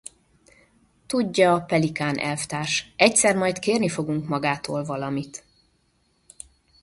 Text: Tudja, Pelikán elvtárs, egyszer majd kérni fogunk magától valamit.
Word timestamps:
Tudja, 1.05 1.59
Pelikán 1.61 2.17
elvtárs, 2.17 2.93
egyszer 2.95 3.35
majd 3.35 3.59
kérni 3.59 3.89
fogunk 3.89 4.27
magától 4.27 4.83
valamit. 4.83 5.45